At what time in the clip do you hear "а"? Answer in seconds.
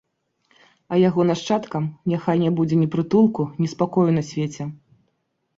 0.93-0.97